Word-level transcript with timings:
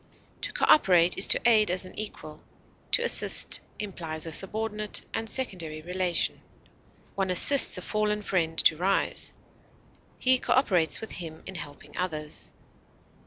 To 0.41 0.51
cooperate 0.51 1.15
is 1.15 1.27
to 1.27 1.41
aid 1.47 1.69
as 1.69 1.85
an 1.85 1.93
equal; 1.95 2.41
to 2.93 3.03
assist 3.03 3.59
implies 3.77 4.25
a 4.25 4.31
subordinate 4.31 5.05
and 5.13 5.29
secondary 5.29 5.83
relation. 5.83 6.41
One 7.13 7.29
assists 7.29 7.77
a 7.77 7.83
fallen 7.83 8.23
friend 8.23 8.57
to 8.57 8.77
rise; 8.77 9.35
he 10.17 10.39
cooperates 10.39 11.01
with 11.01 11.11
him 11.11 11.43
in 11.45 11.53
helping 11.53 11.95
others. 11.97 12.51